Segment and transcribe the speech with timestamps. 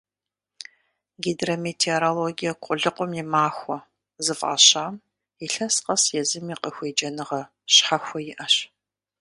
[1.23, 3.77] «Гидрометеорологие къулыкъум и махуэ»
[4.25, 4.95] зыфӀащам
[5.45, 7.41] илъэс къэс езым и къыхуеджэныгъэ
[7.73, 8.55] щхьэхуэ иӀэщ.